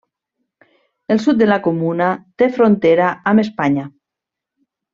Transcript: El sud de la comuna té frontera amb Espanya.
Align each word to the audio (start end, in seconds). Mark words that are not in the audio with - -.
El 1.15 1.19
sud 1.25 1.37
de 1.41 1.49
la 1.51 1.57
comuna 1.67 2.07
té 2.43 2.49
frontera 2.57 3.11
amb 3.33 3.45
Espanya. 3.47 3.85